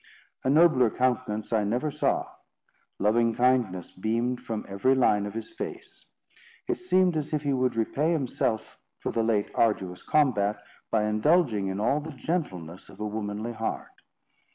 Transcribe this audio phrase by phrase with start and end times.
[0.43, 2.25] A nobler countenance I never saw.
[2.97, 6.07] Loving kindness beamed from every line of his face.
[6.67, 10.57] It seemed as if he would repay himself for the late arduous combat,
[10.89, 13.89] by indulging in all the gentleness of a womanly heart.